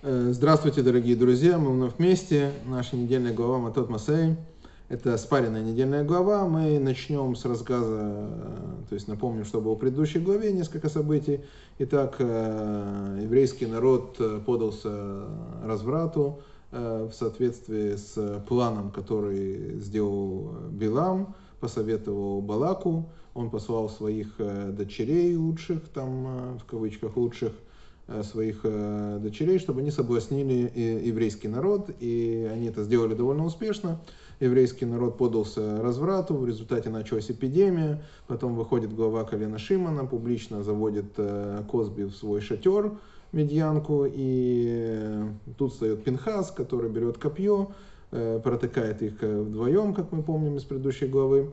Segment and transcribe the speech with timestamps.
[0.00, 2.52] Э, здравствуйте, дорогие друзья, мы вновь вместе.
[2.66, 4.36] Наша недельная глава Матот Масей.
[4.88, 6.46] Это спаренная недельная глава.
[6.46, 11.40] Мы начнем с рассказа, э, то есть напомним, что было в предыдущей главе, несколько событий.
[11.80, 15.24] Итак, э, еврейский народ подался
[15.64, 23.08] разврату в соответствии с планом, который сделал Билам, посоветовал Балаку.
[23.34, 27.52] Он послал своих дочерей лучших, там в кавычках лучших,
[28.22, 30.72] своих э, дочерей, чтобы они соблазнили
[31.04, 34.00] еврейский народ, и они это сделали довольно успешно.
[34.40, 41.12] Еврейский народ подался разврату, в результате началась эпидемия, потом выходит глава колена Шимана, публично заводит
[41.16, 42.92] э, Козби в свой шатер,
[43.32, 45.24] медьянку, и
[45.58, 47.72] тут встает Пинхас, который берет копье,
[48.10, 51.50] протыкает их вдвоем, как мы помним из предыдущей главы.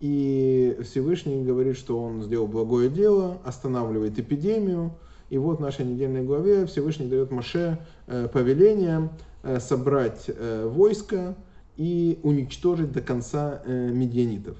[0.00, 4.92] И Всевышний говорит, что он сделал благое дело, останавливает эпидемию,
[5.28, 9.10] и вот в нашей недельной главе Всевышний дает Маше э, повеление
[9.42, 11.34] э, собрать э, войско
[11.76, 14.56] и уничтожить до конца медианитов.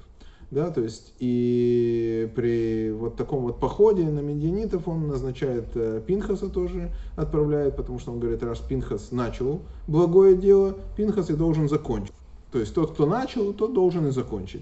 [0.51, 5.65] Да, то есть и при вот таком вот походе на медианитов он назначает
[6.05, 11.67] Пинхаса тоже, отправляет, потому что он говорит, раз Пинхас начал благое дело, Пинхас и должен
[11.67, 12.13] закончить.
[12.51, 14.61] То есть тот, кто начал, тот должен и закончить.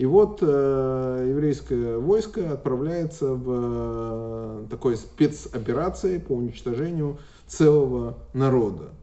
[0.00, 8.94] И вот э, еврейское войско отправляется в э, такой спецоперации по уничтожению целого народа.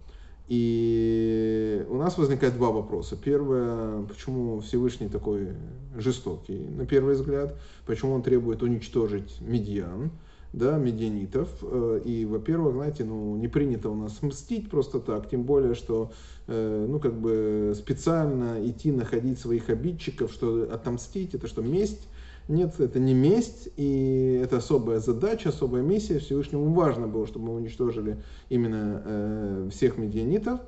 [0.47, 3.15] И у нас возникает два вопроса.
[3.15, 5.49] Первое, почему Всевышний такой
[5.95, 10.09] жестокий, на первый взгляд, почему он требует уничтожить медиан,
[10.57, 11.49] да, медианитов.
[11.61, 16.11] Э, и, во-первых, знаете, ну, не принято у нас мстить просто так, тем более, что,
[16.47, 22.07] э, ну, как бы специально идти находить своих обидчиков, что отомстить, это что, месть?
[22.47, 26.19] Нет, это не месть, и это особая задача, особая миссия.
[26.19, 30.61] Всевышнему важно было, чтобы мы уничтожили именно э, всех медианитов,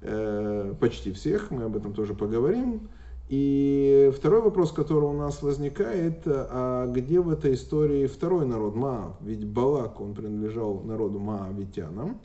[0.00, 2.88] э, почти всех, мы об этом тоже поговорим.
[3.30, 9.12] И второй вопрос, который у нас возникает, а где в этой истории второй народ Маав?
[9.20, 12.18] Ведь Балак, он принадлежал народу Маавитянам,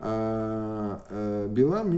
[0.00, 1.92] а э, Билам,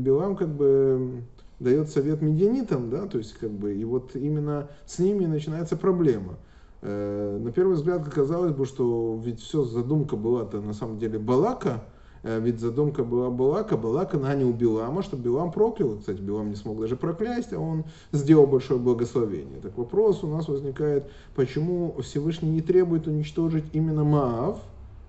[0.00, 1.24] Билам как бы
[1.58, 6.38] дает совет медианитам, да, то есть как бы, и вот именно с ними начинается проблема.
[6.80, 11.82] Э, на первый взгляд казалось бы, что ведь все задумка была-то на самом деле Балака,
[11.82, 11.89] Э,
[12.22, 15.96] ведь задумка была Балака, Балака нанял Билама, чтобы Билам проклял.
[15.96, 19.60] Кстати, Билам не смог даже проклясть, а он сделал большое благословение.
[19.60, 24.58] Так вопрос у нас возникает, почему Всевышний не требует уничтожить именно Маав,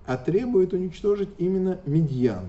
[0.06, 2.46] а требует уничтожить именно Медьян.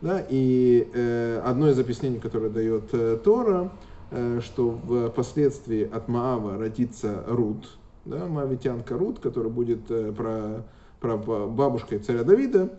[0.00, 3.70] Да, и э, одно из объяснений, которое дает э, Тора,
[4.10, 4.78] э, что
[5.10, 7.76] впоследствии от Маава родится Рут,
[8.06, 10.64] да, Маавитянка Рут, которая будет э, про,
[11.00, 12.76] про бабушкой царя Давида, Э,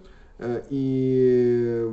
[0.70, 1.88] и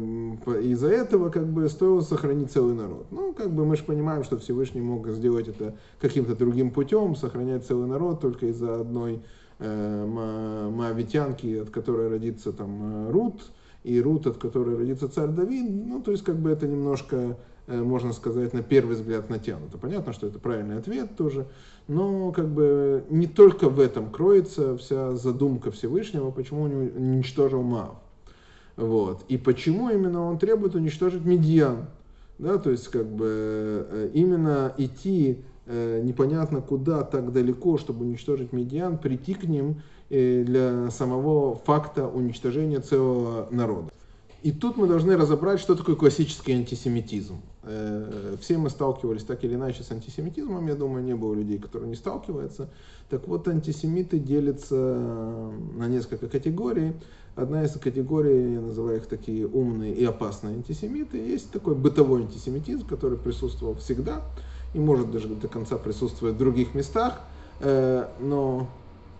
[0.46, 3.06] из-за этого как бы стоило сохранить целый народ.
[3.10, 7.66] Ну, как бы мы же понимаем, что Всевышний мог сделать это каким-то другим путем, сохранять
[7.66, 9.20] целый народ только из-за одной
[9.58, 13.50] э, моавитянки, от которой родится там э, Рут,
[13.84, 15.70] и Рут, от которой родится царь Давид.
[15.70, 17.36] Ну, то есть как бы это немножко,
[17.66, 19.76] э, можно сказать, на первый взгляд натянуто.
[19.78, 21.46] Понятно, что это правильный ответ тоже,
[21.86, 27.96] но как бы не только в этом кроется вся задумка Всевышнего, почему он уничтожил Маав.
[28.78, 29.24] Вот.
[29.28, 31.86] И почему именно он требует уничтожить медьян?
[32.38, 38.52] Да, то есть как бы э, именно идти э, непонятно куда так далеко, чтобы уничтожить
[38.52, 43.90] медиан, прийти к ним э, для самого факта уничтожения целого народа.
[44.44, 47.40] И тут мы должны разобрать, что такое классический антисемитизм.
[48.40, 51.96] Все мы сталкивались так или иначе с антисемитизмом, я думаю, не было людей, которые не
[51.96, 52.68] сталкиваются.
[53.10, 54.76] Так вот, антисемиты делятся
[55.74, 56.92] на несколько категорий.
[57.38, 62.84] Одна из категорий, я называю их такие умные и опасные антисемиты, есть такой бытовой антисемитизм,
[62.84, 64.22] который присутствовал всегда
[64.74, 67.20] и может даже до конца присутствовать в других местах.
[67.60, 68.66] Э, но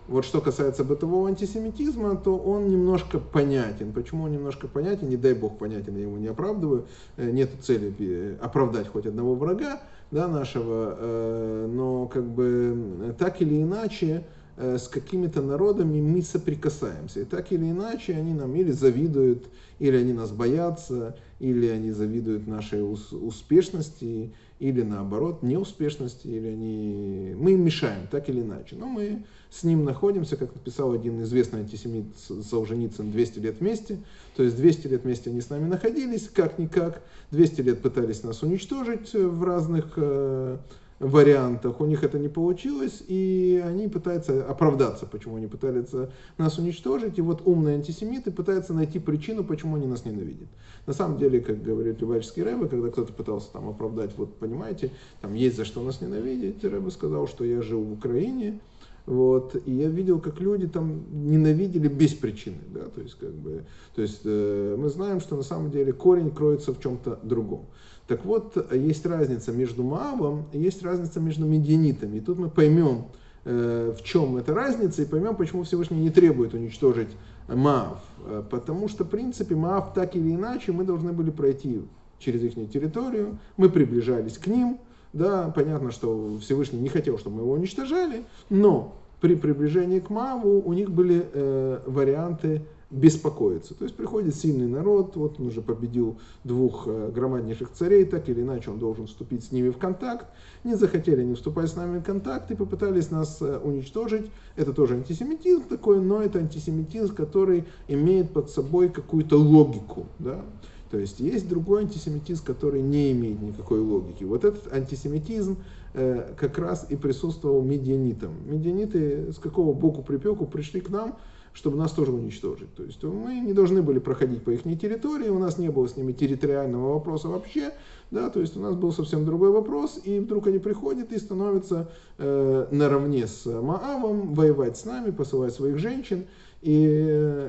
[0.08, 3.92] вот что касается бытового антисемитизма, то он немножко понятен.
[3.92, 5.08] Почему он немножко понятен?
[5.08, 6.86] Не дай бог понятен, я его не оправдываю.
[7.18, 11.68] Э, нет цели э, оправдать хоть одного врага да, нашего.
[11.68, 14.24] Но как бы так или иначе,
[14.58, 17.20] с какими-то народами мы соприкасаемся.
[17.20, 19.46] И так или иначе они нам или завидуют,
[19.78, 27.34] или они нас боятся, или они завидуют нашей успешности, или наоборот неуспешности, или они...
[27.38, 28.74] мы им мешаем, так или иначе.
[28.76, 33.98] Но мы с ним находимся, как написал один известный антисемит Солженицын, 200 лет вместе.
[34.36, 37.00] То есть 200 лет вместе они с нами находились, как-никак.
[37.30, 40.58] 200 лет пытались нас уничтожить в разных э,
[41.00, 47.18] вариантах у них это не получилось, и они пытаются оправдаться, почему они пытаются нас уничтожить.
[47.18, 50.48] И вот умные антисемиты пытаются найти причину, почему они нас ненавидят.
[50.86, 54.90] На самом деле, как говорит Любавический Рэбе, когда кто-то пытался там оправдать, вот понимаете,
[55.20, 58.58] там есть за что нас ненавидеть, Рэбе сказал, что я жил в Украине,
[59.06, 63.64] вот, и я видел, как люди там ненавидели без причины, да, то есть, как бы,
[63.94, 67.64] то есть, э, мы знаем, что на самом деле корень кроется в чем-то другом.
[68.08, 72.16] Так вот, есть разница между Маавом есть разница между медианитами.
[72.16, 73.04] И тут мы поймем,
[73.44, 77.10] э, в чем эта разница, и поймем, почему Всевышний не требует уничтожить
[77.48, 78.02] Маав.
[78.24, 81.82] Э, потому что, в принципе, Маав так или иначе мы должны были пройти
[82.18, 84.80] через их территорию, мы приближались к ним,
[85.12, 90.62] да, понятно, что Всевышний не хотел, чтобы мы его уничтожали, но при приближении к Маву
[90.62, 93.74] у них были э, варианты беспокоиться.
[93.74, 98.40] То есть приходит сильный народ, вот он уже победил двух э, громаднейших царей, так или
[98.40, 100.26] иначе он должен вступить с ними в контакт.
[100.64, 104.30] Не захотели они вступать с нами в контакт и попытались нас э, уничтожить.
[104.56, 110.06] Это тоже антисемитизм такой, но это антисемитизм, который имеет под собой какую-то логику.
[110.18, 110.42] Да?
[110.90, 114.24] То есть есть другой антисемитизм, который не имеет никакой логики.
[114.24, 115.58] Вот этот антисемитизм
[115.92, 118.32] э, как раз и присутствовал медианитам.
[118.46, 121.18] Медианиты с какого боку припеку пришли к нам,
[121.52, 122.74] чтобы нас тоже уничтожить.
[122.74, 125.96] То есть мы не должны были проходить по их территории, у нас не было с
[125.96, 127.72] ними территориального вопроса вообще,
[128.10, 131.90] да, то есть у нас был совсем другой вопрос, и вдруг они приходят и становятся
[132.16, 136.26] э, наравне с Маавом, воевать с нами, посылать своих женщин,
[136.60, 136.82] и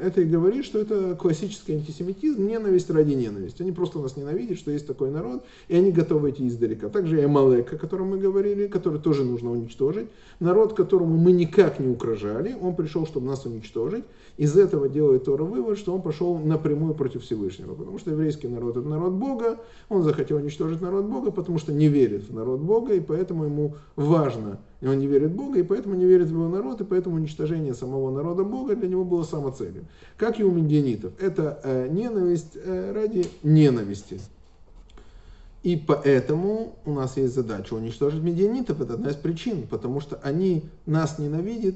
[0.04, 3.64] это и говорит, что это классический антисемитизм, ненависть ради ненависти.
[3.64, 6.90] Они просто нас ненавидят, что есть такой народ, и они готовы идти издалека.
[6.90, 10.10] Также и Амалек, о котором мы говорили, который тоже нужно уничтожить.
[10.40, 14.06] Народ, которому мы никак не угрожали, он пришел, чтобы нас уничтожить.
[14.38, 17.74] Из этого делает Тора вывод, что он пошел напрямую против Всевышнего.
[17.74, 19.58] Потому что еврейский народ это народ Бога,
[19.90, 23.76] он захотел уничтожить народ Бога, потому что не верит в народ Бога, и поэтому ему
[23.96, 26.86] важно и он не верит в Бога, и поэтому не верит в его народ, и
[26.86, 29.86] поэтому уничтожение самого народа Бога для него было самоцелью.
[30.18, 31.12] Как и у медианитов.
[31.22, 34.20] Это э, ненависть э, ради ненависти.
[35.64, 38.80] И поэтому у нас есть задача уничтожить медианитов.
[38.80, 41.76] Это одна из причин, потому что они нас ненавидят,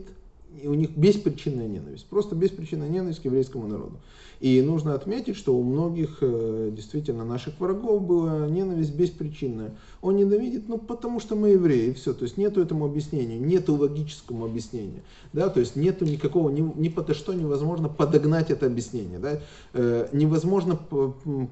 [0.62, 2.06] и у них беспричинная ненависть.
[2.06, 3.98] Просто беспричинная ненависть к еврейскому народу.
[4.40, 9.72] И нужно отметить, что у многих э, действительно наших врагов была ненависть беспричинная.
[10.04, 12.14] Он ненавидит, ну, потому что мы евреи, и все.
[12.14, 15.02] То есть нету этому объяснения, нету логическому объяснения.
[15.32, 15.48] Да?
[15.48, 19.18] То есть нету никакого, ни, ни по что невозможно подогнать это объяснение.
[19.18, 19.40] Да?
[19.72, 20.78] Э, невозможно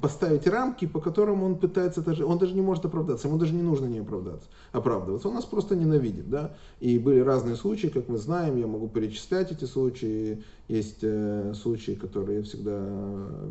[0.01, 3.61] поставить рамки, по которым он пытается, даже, он даже не может оправдаться, ему даже не
[3.61, 5.29] нужно не оправдаться, оправдываться.
[5.29, 6.29] Он нас просто ненавидит.
[6.29, 6.51] Да?
[6.81, 10.43] И были разные случаи, как мы знаем, я могу перечислять эти случаи.
[10.71, 12.81] Есть э, случаи, которые я всегда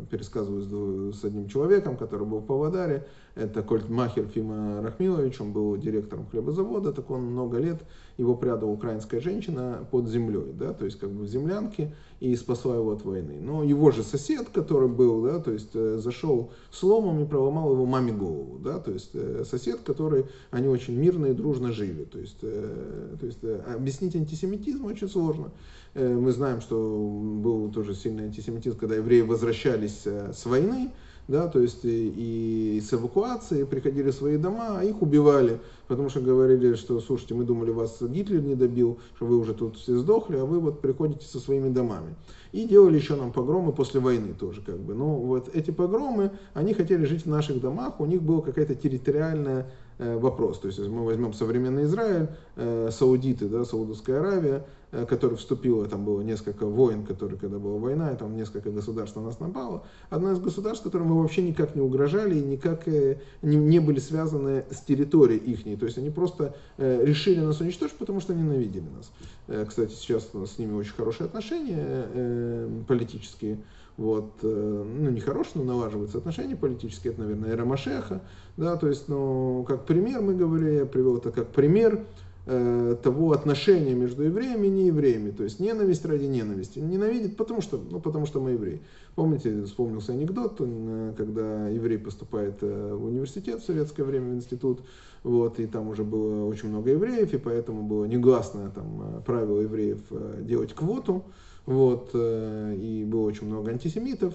[0.09, 3.05] пересказываю с одним человеком, который был в Павлодаре.
[3.35, 7.79] Это Кольтмахер Фима Рахмилович, он был директором хлебозавода, так он много лет,
[8.17, 12.75] его прятала украинская женщина под землей, да, то есть как бы в землянке, и спасла
[12.75, 13.39] его от войны.
[13.39, 17.71] Но его же сосед, который был, да, то есть э, зашел с ломом и проломал
[17.71, 22.03] его маме голову, да, то есть э, сосед, который, они очень мирно и дружно жили,
[22.03, 25.51] то есть, э, то есть объяснить антисемитизм очень сложно.
[25.93, 30.91] Мы знаем, что был тоже сильный антисемитизм, когда евреи возвращались с войны,
[31.27, 36.09] да, то есть и, и с эвакуацией приходили в свои дома, а их убивали, потому
[36.09, 39.97] что говорили, что, слушайте, мы думали, вас Гитлер не добил, что вы уже тут все
[39.97, 42.15] сдохли, а вы вот приходите со своими домами.
[42.51, 44.93] И делали еще нам погромы после войны тоже, как бы.
[44.93, 49.67] Но вот эти погромы, они хотели жить в наших домах, у них была какая-то территориальная
[50.01, 50.57] Э, вопрос.
[50.57, 55.85] То есть, если мы возьмем современный Израиль, э, саудиты, да, Саудовская Аравия, э, которая вступила,
[55.87, 59.83] там было несколько войн, которые, когда была война, и там несколько государств на нас напало.
[60.09, 64.65] Одно из государств, которым мы вообще никак не угрожали и никак не, не были связаны
[64.69, 65.79] с территорией их.
[65.79, 69.67] То есть они просто решили нас уничтожить, потому что ненавидели нас.
[69.67, 73.59] Кстати, сейчас у нас с ними очень хорошие отношения политические
[73.97, 78.21] вот, э, ну, нехорошие, но налаживаются отношения политические, это, наверное, эра Машеха,
[78.57, 82.05] да, то есть, ну, как пример мы говорили, я привел это как пример
[82.45, 86.79] э, того отношения между евреями и неевреями, то есть ненависть ради ненависти.
[86.79, 88.81] Ненавидит, потому что, ну, потому что мы евреи.
[89.15, 94.81] Помните, вспомнился анекдот, э, когда еврей поступает э, в университет в советское время, в институт,
[95.23, 99.99] вот, и там уже было очень много евреев, и поэтому было негласное там правило евреев
[100.39, 101.25] делать квоту,
[101.67, 104.33] вот, и было очень много антисемитов.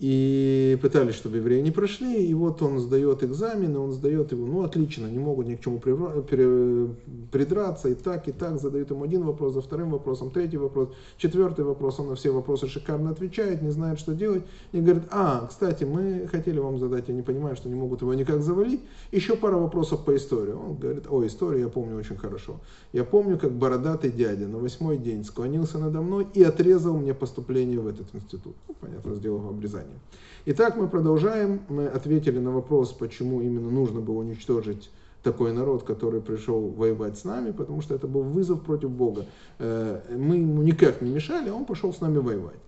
[0.00, 4.46] И пытались, чтобы евреи не прошли, и вот он сдает экзамен, и он сдает его,
[4.46, 9.24] ну отлично, не могут ни к чему придраться, и так, и так, задают ему один
[9.24, 10.88] вопрос, за вторым вопросом, третий вопрос,
[11.18, 14.42] четвертый вопрос, он на все вопросы шикарно отвечает, не знает, что делать,
[14.72, 18.14] и говорит, а, кстати, мы хотели вам задать, я не понимаю, что не могут его
[18.14, 18.80] никак завалить,
[19.12, 20.52] еще пара вопросов по истории.
[20.52, 22.60] Он говорит, о, историю я помню очень хорошо.
[22.92, 27.80] Я помню, как бородатый дядя на восьмой день склонился надо мной и отрезал мне поступление
[27.80, 28.54] в этот институт.
[28.66, 30.00] Ну, понятно, сделав обрезание наказание.
[30.46, 31.60] Итак, мы продолжаем.
[31.68, 34.90] Мы ответили на вопрос, почему именно нужно было уничтожить
[35.22, 39.26] такой народ, который пришел воевать с нами, потому что это был вызов против Бога.
[39.58, 42.60] Э, мы ему никак не мешали, а он пошел с нами воевать.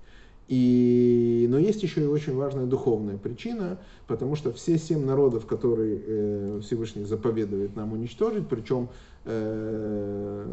[0.49, 6.03] И, но есть еще и очень важная духовная причина, потому что все семь народов, которые
[6.05, 8.89] э, Всевышний заповедует нам уничтожить, причем
[9.25, 10.47] э,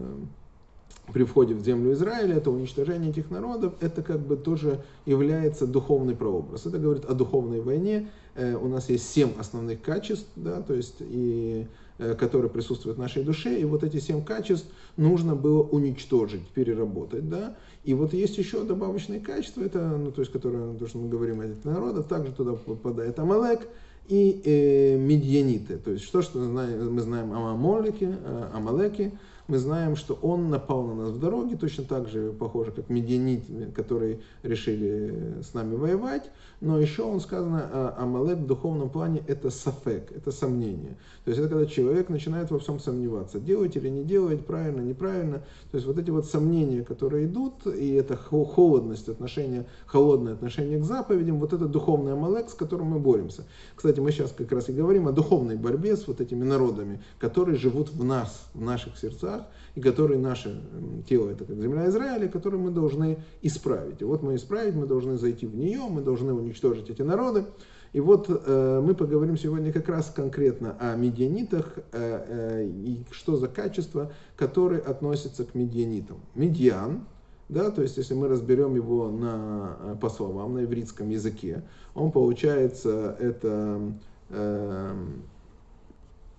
[1.14, 6.16] при входе в землю Израиля, это уничтожение этих народов, это как бы тоже является духовный
[6.16, 6.66] прообраз.
[6.66, 8.10] Это говорит о духовной войне.
[8.36, 13.02] Э, у нас есть семь основных качеств, да, то есть и э, которые присутствуют в
[13.02, 17.56] нашей душе, и вот эти семь качеств нужно было уничтожить, переработать, да.
[17.84, 21.42] И вот есть еще добавочные качества, это, ну, то есть, которые, то, что мы говорим
[21.42, 23.68] о этих народах, также туда попадает Амалек
[24.08, 28.18] и э, Медьяниты, то есть, что, что мы знаем о Амалеке,
[28.54, 29.12] Амалеке,
[29.50, 33.74] мы знаем, что он напал на нас в дороге, точно так же похоже, как медианит,
[33.76, 36.30] которые решили с нами воевать.
[36.62, 40.98] Но еще он сказано, а, Амалек в духовном плане это сафек, это сомнение.
[41.24, 45.40] То есть это когда человек начинает во всем сомневаться, делать или не делать, правильно, неправильно.
[45.72, 50.84] То есть вот эти вот сомнения, которые идут, и это холодность отношения, холодное отношение к
[50.84, 53.46] заповедям, вот это духовный Амалек, с которым мы боремся.
[53.76, 57.58] Кстати, мы сейчас как раз и говорим о духовной борьбе с вот этими народами, которые
[57.58, 60.62] живут в нас, в наших сердцах, грехах, и которые наше
[61.08, 64.02] тело, это как земля Израиля, которые мы должны исправить.
[64.02, 67.46] И вот мы исправить, мы должны зайти в нее, мы должны уничтожить эти народы.
[67.92, 73.38] И вот э, мы поговорим сегодня как раз конкретно о медианитах э, э, и что
[73.38, 76.18] за качества, которые относятся к медианитам.
[76.36, 77.06] Медиан,
[77.48, 81.64] да, то есть если мы разберем его на, э, по словам на ивритском языке,
[81.96, 83.82] он получается это
[84.30, 84.94] э,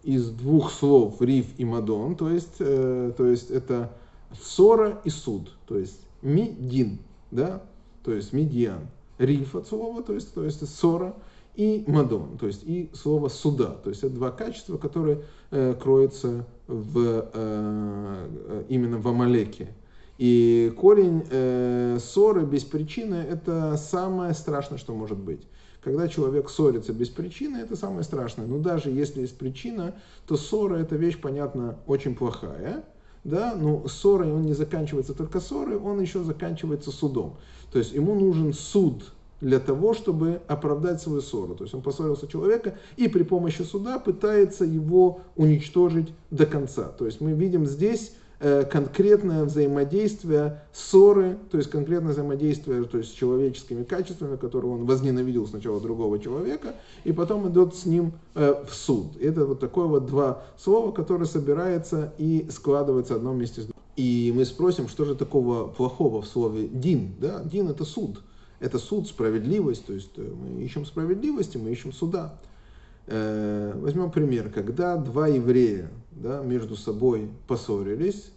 [0.03, 3.93] из двух слов риф и мадон, то есть, э, то есть это
[4.41, 6.99] ссора и суд, то есть мидин,
[7.31, 7.63] да,
[8.05, 8.89] то есть медиан,
[9.19, 11.15] риф от слова, то есть, то есть ссора,
[11.57, 16.47] и мадон, то есть и слово суда, то есть это два качества, которые э, кроются
[16.67, 19.75] в, э, э именно в Амалеке.
[20.17, 25.41] И корень э, ссоры без причины это самое страшное, что может быть.
[25.83, 28.47] Когда человек ссорится без причины, это самое страшное.
[28.47, 29.95] Но даже если есть причина,
[30.27, 32.85] то ссора это вещь, понятно, очень плохая.
[33.25, 37.37] Да, но ссорой он не заканчивается только ссорой, он еще заканчивается судом.
[37.71, 41.55] То есть ему нужен суд для того, чтобы оправдать свою ссору.
[41.55, 46.85] То есть он поссорился человека и при помощи суда пытается его уничтожить до конца.
[46.85, 53.13] То есть мы видим здесь конкретное взаимодействие ссоры, то есть конкретное взаимодействие то есть, с
[53.13, 58.75] человеческими качествами, которые он возненавидел сначала другого человека, и потом идет с ним э, в
[58.75, 59.17] суд.
[59.21, 63.63] Это вот такое вот два слова, которые собираются и складываются в одном месте.
[63.97, 67.15] И мы спросим, что же такого плохого в слове «дин».
[67.21, 67.43] Да?
[67.45, 68.23] «Дин»— это суд.
[68.59, 72.39] Это суд, справедливость, то есть э, мы ищем справедливости, мы ищем суда.
[73.11, 78.31] Возьмем пример, когда два еврея да, между собой поссорились,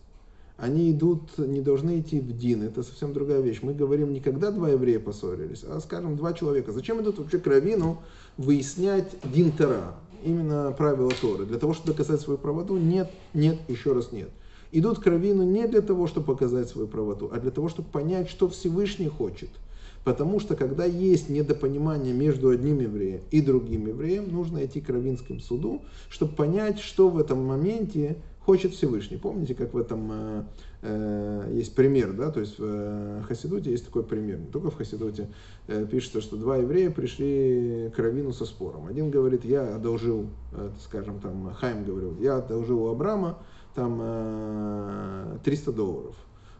[0.57, 3.59] они идут, не должны идти в Дин, это совсем другая вещь.
[3.61, 6.71] Мы говорим не когда два еврея поссорились, а, скажем, два человека.
[6.71, 8.01] Зачем идут вообще к Равину
[8.37, 11.45] выяснять Дин Тара, именно правила Торы?
[11.45, 12.77] Для того, чтобы доказать свою правоту?
[12.77, 14.29] Нет, нет, еще раз нет.
[14.73, 18.29] Идут к Равину не для того, чтобы показать свою правоту, а для того, чтобы понять,
[18.29, 19.49] что Всевышний хочет–
[20.03, 25.39] Потому что когда есть недопонимание между одним евреем и другим евреем, нужно идти к равинскому
[25.39, 29.15] суду, чтобы понять, что в этом моменте хочет Всевышний.
[29.15, 30.43] Помните, как в этом э,
[30.81, 35.29] э, есть пример, да, то есть в э, Хасидуте есть такой пример, только в Хасидуте
[35.67, 38.87] э, пишется, что два еврея пришли к Равину со спором.
[38.87, 43.37] Один говорит, я одолжил, э, скажем, там, Хайм говорил, я одолжил у Абрама
[43.75, 46.15] там э, 300 долларов.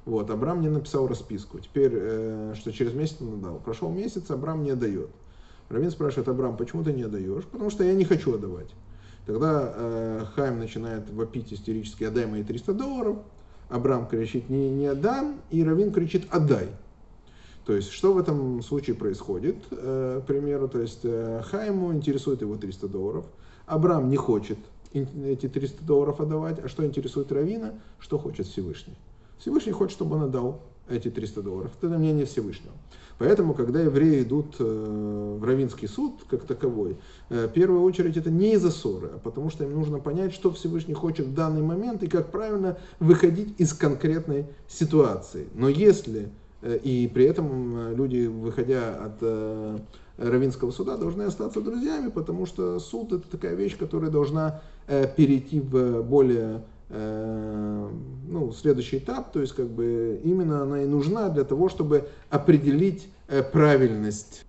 [0.06, 1.60] Вот, Абрам мне написал расписку.
[1.60, 3.60] Теперь, э, что через месяц он отдал.
[3.60, 5.10] Прошел месяц, Абрам не отдает.
[5.70, 7.46] Равин спрашивает, Абрам, почему ты не отдаешь?
[7.46, 8.70] Потому что я не хочу отдавать.
[9.26, 13.18] Тогда э, Хайм начинает вопить истерически, отдай мои 300 долларов.
[13.70, 15.42] Абрам кричит, не, не отдам.
[15.50, 16.70] И Равин кричит, отдай.
[17.66, 22.42] То есть, что в этом случае происходит, э, к примеру, то есть, э, Хайму интересует
[22.42, 23.26] его 300 долларов,
[23.66, 24.58] Абрам не хочет
[24.94, 28.96] эти 300 долларов отдавать, а что интересует Равина, что хочет Всевышний.
[29.40, 31.72] Всевышний хочет, чтобы он отдал эти 300 долларов.
[31.82, 32.74] Это мнение Всевышнего.
[33.20, 36.98] Поэтому, когда евреи идут э, в Равинский суд, как таковой,
[37.30, 40.52] э, в первую очередь это не из-за ссоры, а потому что им нужно понять, что
[40.52, 45.48] Всевышний хочет в данный момент и как правильно выходить из конкретной ситуации.
[45.54, 46.30] Но если,
[46.62, 49.80] э, и при этом люди, выходя от
[50.18, 56.04] Равинского суда, должны остаться друзьями, потому что суд это такая вещь, которая должна перейти в
[56.04, 56.64] более
[56.96, 57.90] Э,
[58.28, 63.08] ну, следующий этап, то есть как бы именно она и нужна для того, чтобы определить
[63.28, 64.46] э, правильность,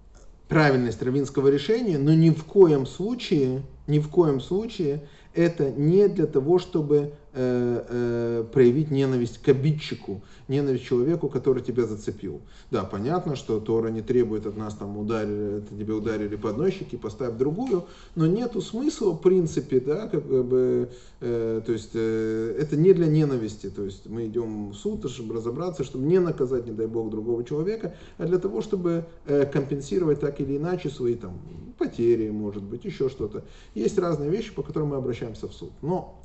[0.47, 6.27] правильность равинского решения, но ни в коем случае, ни в коем случае это не для
[6.27, 12.41] того, чтобы э, э, проявить ненависть к обидчику, ненависть к человеку, который тебя зацепил.
[12.71, 16.97] Да, понятно, что Тора не требует от нас там ударили, тебе ударили по одной щеке,
[16.97, 22.77] поставь другую, но нету смысла в принципе, да, как бы, э, то есть э, это
[22.77, 26.73] не для ненависти, то есть мы идем в суд, чтобы разобраться, чтобы не наказать, не
[26.73, 31.39] дай бог, другого человека, а для того, чтобы э, компенсировать так или иначе свои там
[31.79, 33.45] потери, может быть, еще что-то.
[33.75, 35.71] Есть разные вещи, по которым мы обращаемся в суд.
[35.83, 36.21] Но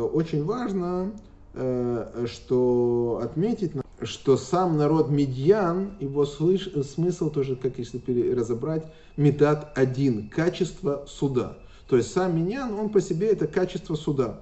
[0.00, 1.12] очень важно,
[1.54, 3.72] э, что отметить,
[4.02, 8.84] что сам народ Медьян, его слыш, смысл тоже, как если разобрать,
[9.16, 11.58] метад один, качество суда.
[11.88, 14.40] То есть сам Миньян, он по себе это качество суда.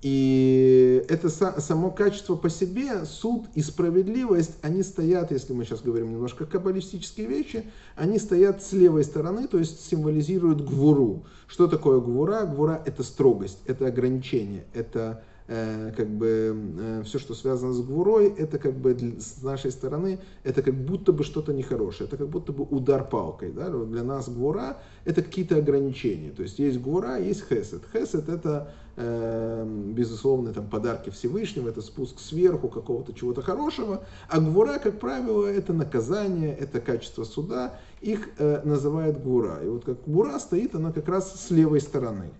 [0.00, 6.12] И это само качество по себе, суд и справедливость, они стоят, если мы сейчас говорим
[6.12, 7.64] немножко каббалистические вещи,
[7.96, 11.24] они стоят с левой стороны, то есть символизируют гвуру.
[11.48, 12.44] Что такое гвура?
[12.44, 18.28] Гвура это строгость, это ограничение, это Э, как бы э, все, что связано с гвурой,
[18.36, 22.52] это как бы с нашей стороны, это как будто бы что-то нехорошее, это как будто
[22.52, 23.52] бы удар палкой.
[23.52, 23.70] Да?
[23.70, 24.76] Для нас гвура
[25.06, 26.32] это какие-то ограничения.
[26.32, 27.82] То есть есть гвура, есть хесед.
[27.94, 34.98] Хесед это безусловно там подарки Всевышнего, это спуск сверху какого-то чего-то хорошего, а гвура, как
[34.98, 39.60] правило, это наказание, это качество суда, их э, называют гвура.
[39.62, 42.30] И вот как гвура стоит, она как раз с левой стороны.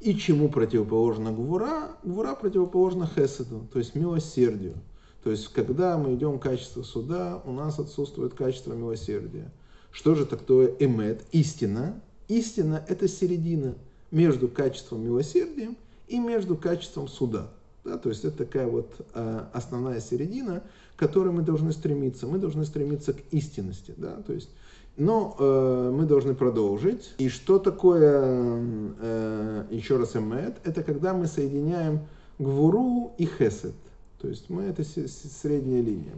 [0.00, 1.92] И чему противоположна гвура?
[2.02, 4.74] Гвура противоположна хеседу, то есть милосердию.
[5.22, 9.52] То есть, когда мы идем к качеству суда, у нас отсутствует качество милосердия.
[9.92, 11.22] Что же такое эмет?
[11.30, 12.00] Истина.
[12.26, 13.76] Истина– это середина
[14.10, 15.70] между качеством милосердия
[16.12, 17.48] и между качеством суда.
[17.84, 20.62] Да, то есть это такая вот э, основная середина,
[20.94, 22.28] к которой мы должны стремиться.
[22.28, 23.92] Мы должны стремиться к истинности.
[23.96, 24.22] Да?
[24.24, 24.50] То есть
[24.96, 27.14] но э, мы должны продолжить.
[27.18, 28.60] И что такое,
[29.00, 30.58] э, еще раз, эмет?
[30.64, 32.00] Это когда мы соединяем
[32.38, 33.74] гвуру и хесед.
[34.20, 36.12] То есть мы это средняя линия.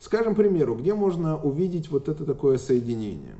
[0.00, 3.36] Скажем, к примеру, где можно увидеть вот это такое соединение?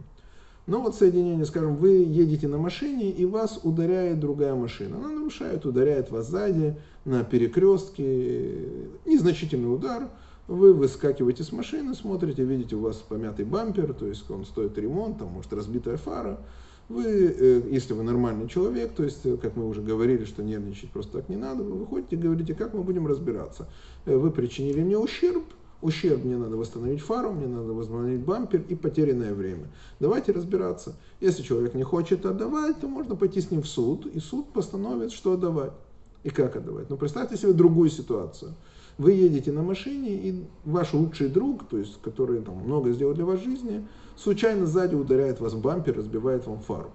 [0.67, 4.97] Ну вот соединение, скажем, вы едете на машине и вас ударяет другая машина.
[4.97, 8.89] Она нарушает, ударяет вас сзади на перекрестке.
[9.05, 10.09] Незначительный удар–
[10.49, 15.19] вы выскакиваете с машины, смотрите, видите, у вас помятый бампер, то есть он стоит ремонт,
[15.19, 16.39] там может разбитая фара.
[16.89, 21.19] Вы, э, если вы нормальный человек, то есть, как мы уже говорили, что нервничать просто
[21.19, 23.67] так не надо, вы выходите и говорите, как мы будем разбираться.
[24.05, 25.43] Э, вы причинили мне ущерб,
[25.87, 29.69] ущерб мне надо восстановить фару, мне надо восстановить бампер и потерянное время.
[30.01, 30.97] Давайте разбираться.
[31.21, 35.13] Если человек не хочет отдавать, то можно пойти с ним в суд, и суд постановит,
[35.13, 35.73] что отдавать
[36.25, 36.91] и как отдавать.
[36.91, 38.55] Но представьте себе другую ситуацию.
[38.99, 43.25] Вы едете на машине, и ваш лучший друг, то есть, который там, много сделал для
[43.25, 46.91] вас в жизни, случайно сзади ударяет вас в бампер, разбивает вам фару.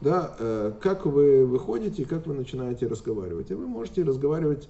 [0.00, 3.50] Да, э, как вы выходите, как вы начинаете разговаривать.
[3.50, 4.68] И вы можете разговаривать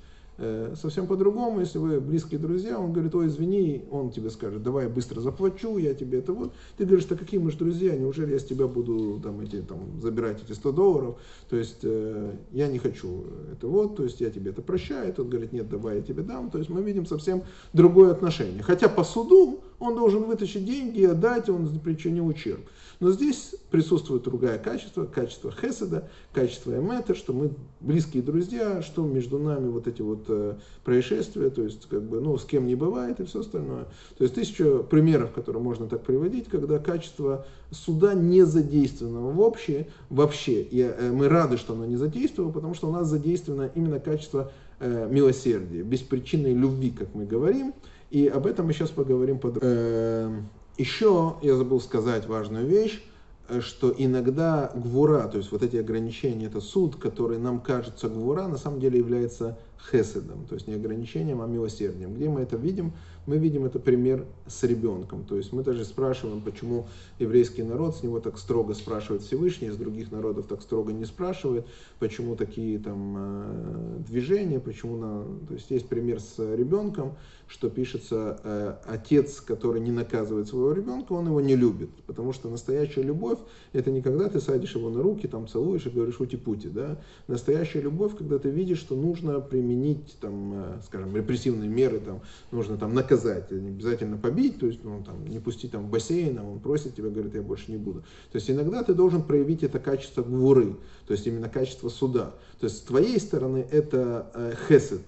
[0.75, 4.90] совсем по-другому, если вы близкие друзья, он говорит, ой, извини, он тебе скажет, давай я
[4.90, 6.53] быстро заплачу, я тебе это вот.
[6.77, 10.01] Ты говоришь, да какие мы же друзья, неужели я с тебя буду там, эти, там,
[10.01, 11.16] забирать эти 100 долларов,
[11.49, 15.29] то есть э, я не хочу это вот, то есть я тебе это прощаю, тот
[15.29, 18.62] говорит, нет, давай я тебе дам, то есть мы видим совсем другое отношение.
[18.62, 22.64] Хотя по суду он должен вытащить деньги и отдать, он причинил ущерб.
[23.04, 29.38] Но здесь присутствует другое качество, качество хеседа, качество эмета, что мы близкие друзья, что между
[29.38, 33.20] нами вот эти вот э, происшествия, то есть как бы, ну, с кем не бывает
[33.20, 33.84] и все остальное.
[34.16, 40.62] То есть тысяча примеров, которые можно так приводить, когда качество суда не задействовано вообще, вообще.
[40.62, 44.50] И э, мы рады, что оно не задействовано, потому что у нас задействовано именно качество
[44.80, 47.74] э, милосердия, беспричинной любви, как мы говорим.
[48.10, 50.48] И об этом мы сейчас поговорим подробно.
[50.76, 53.00] Еще я забыл сказать важную вещь,
[53.48, 58.48] э, что иногда гвура, то есть вот эти ограничения, это суд, который нам кажется гвура,
[58.48, 59.56] на самом деле является
[59.90, 62.14] хеседом, то есть не ограничением, а милосердием.
[62.14, 62.92] Где мы это видим?
[63.26, 65.24] Мы видим это пример с ребенком.
[65.24, 66.87] То есть мы даже спрашиваем, почему
[67.18, 71.66] еврейский народ, с него так строго спрашивает Всевышний, из других народов так строго не спрашивает,
[71.98, 75.24] почему такие там э, движения, почему на...
[75.48, 81.12] То есть есть пример с ребенком, что пишется э, отец, который не наказывает своего ребенка,
[81.12, 81.90] он его не любит.
[82.06, 83.38] Потому что настоящая любовь,
[83.72, 86.68] это не когда ты садишь его на руки, там целуешь и говоришь ути-пути.
[86.68, 86.98] Да?
[87.28, 92.76] Настоящая любовь, когда ты видишь, что нужно применить, там, э, скажем, репрессивные меры, там, нужно
[92.76, 96.44] там наказать, не обязательно побить, то есть ну, там, не пустить там, в бассейн, а
[96.44, 98.00] он просит тебя, говорит, я больше не буду.
[98.33, 102.35] То есть иногда ты должен проявить это качество гвуры, то есть именно качество суда.
[102.61, 105.03] То есть с твоей стороны это э, хесед,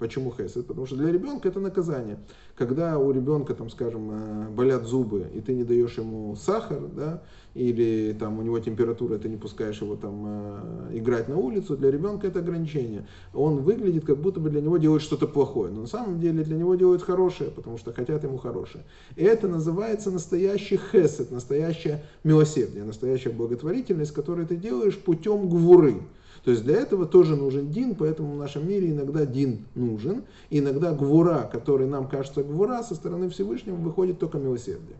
[0.00, 0.66] Почему хесед?
[0.66, 2.18] Потому что для ребенка это наказание.
[2.56, 7.22] Когда у ребенка, там, скажем, э, болят зубы, и ты не даешь ему сахар, да,
[7.54, 11.90] или там у него температура, ты не пускаешь его там э, играть на улицу, для
[11.90, 13.06] ребенка это ограничение.
[13.34, 16.56] Он выглядит, как будто бы для него делают что-то плохое, но на самом деле для
[16.56, 18.84] него делают хорошее, потому что хотят ему хорошее.
[19.16, 26.02] И это называется настоящий хесед, настоящее милосердие, настоящая благотворительность, которую ты делаешь путем гвуры.
[26.44, 30.92] То есть для этого тоже нужен дин, поэтому в нашем мире иногда дин нужен, иногда
[30.92, 34.96] гвура, который нам кажется гвура, со стороны Всевышнего выходит только милосердие.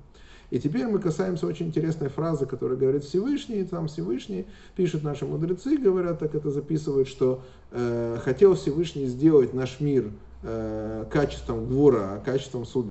[0.50, 5.76] И теперь мы касаемся очень интересной фразы, которая говорит Всевышний, там Всевышний, пишут наши мудрецы,
[5.76, 10.10] говорят, так это записывают, что э, хотел Всевышний сделать наш мир
[10.42, 12.90] э, качеством гвура, качеством суда,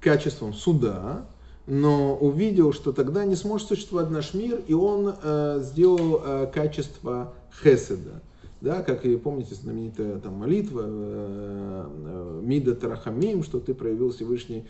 [0.00, 1.26] качеством суда,
[1.66, 7.32] но увидел, что тогда не сможет существовать наш мир, и он э, сделал э, качество
[7.62, 8.22] хеседа.
[8.60, 14.66] Да, как и помните знаменитая там, молитва э, э, Мида Тарахамим, что ты проявил Всевышний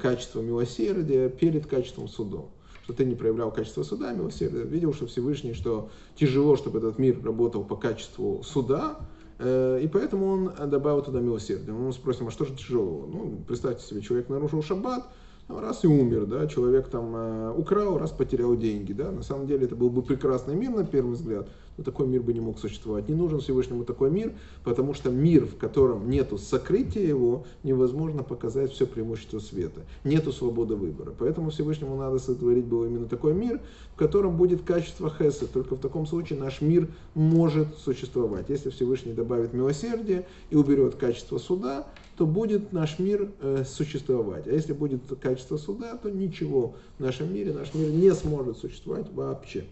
[0.00, 2.50] качество милосердия перед качеством судом.
[2.84, 4.62] Что ты не проявлял качество суда, милосердия.
[4.62, 8.98] Видел, что Всевышний, что тяжело, чтобы этот мир работал по качеству суда,
[9.38, 11.72] э, и поэтому он добавил туда милосердие.
[11.72, 13.06] Мы спросим, а что же тяжелого?
[13.06, 15.06] Ну, представьте себе, человек нарушил шаббат,
[15.48, 19.66] раз и умер, да, человек там э, украл, раз потерял деньги, да, на самом деле
[19.66, 23.08] это был бы прекрасный мир на первый взгляд, но такой мир бы не мог существовать.
[23.08, 28.72] Не нужен Всевышнему такой мир, потому что мир, в котором нету сокрытия его, невозможно показать
[28.72, 29.80] все преимущество света.
[30.04, 31.12] Нету свободы выбора.
[31.18, 33.60] Поэтому Всевышнему надо сотворить был именно такой мир,
[33.92, 35.46] в котором будет качество хеса.
[35.46, 38.46] Только в таком случае наш мир может существовать.
[38.48, 44.46] Если Всевышний добавит милосердие и уберет качество суда, то будет наш мир э, существовать.
[44.46, 49.12] А если будет качество суда, то ничего в нашем мире, наш мир не сможет существовать
[49.12, 49.64] вообще.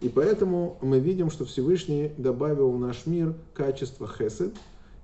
[0.00, 4.54] И поэтому мы видим, что Всевышний добавил в наш мир качество хесед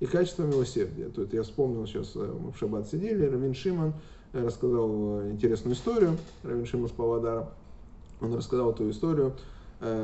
[0.00, 1.10] и качество милосердия.
[1.14, 3.92] Есть я вспомнил сейчас, э, мы в шаббат сидели, Равин Шиман
[4.32, 7.50] э, рассказал интересную историю, Равин Шиман с Павлодара,
[8.20, 9.34] он рассказал эту историю,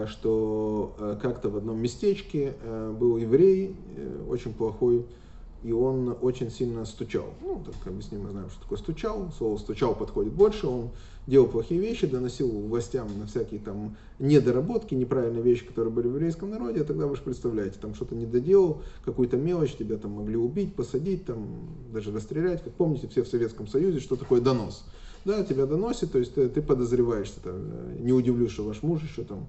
[0.06, 2.54] что как-то в одном местечке
[2.96, 3.74] был еврей,
[4.28, 5.04] очень плохой
[5.64, 7.32] и он очень сильно стучал.
[7.40, 9.32] Ну, так объясним, мы знаем, что такое стучал.
[9.38, 10.66] Слово стучал подходит больше.
[10.66, 10.90] Он
[11.26, 16.50] делал плохие вещи, доносил властям на всякие там недоработки, неправильные вещи, которые были в еврейском
[16.50, 16.82] народе.
[16.82, 20.74] А тогда вы же представляете, там что-то не доделал, какую-то мелочь, тебя там могли убить,
[20.74, 22.62] посадить, там даже расстрелять.
[22.62, 24.84] Как помните, все в Советском Союзе, что такое донос.
[25.24, 27.40] Да, тебя доносит, то есть ты, ты подозреваешься.
[28.00, 29.46] Не удивлюсь, что ваш муж еще там,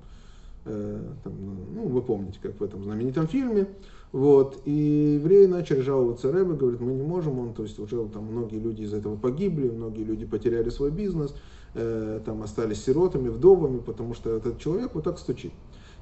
[0.65, 1.33] там,
[1.75, 3.67] ну, вы помните, как в этом знаменитом фильме.
[4.11, 8.23] Вот, и евреи начали жаловаться Рэбе, говорят, мы не можем, он, то есть уже там
[8.23, 11.35] многие люди из этого погибли, многие люди потеряли свой бизнес,
[11.73, 15.51] э, там остались сиротами, вдовами, потому что этот человек вот так стучит.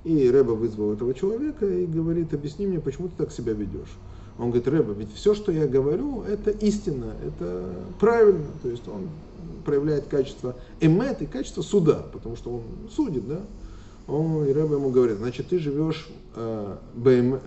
[0.04, 3.97] И Рэба вызвал этого человека и говорит, объясни мне, почему ты так себя ведешь.
[4.38, 7.65] Он говорит, Рэба, ведь все, что я говорю, это истина, это
[7.99, 8.45] правильно.
[8.62, 9.10] То есть он
[9.65, 13.41] проявляет качество эмет и качество суда, потому что он судит, да.
[14.08, 16.78] Он, и Рэба ему говорит, значит, ты живешь э,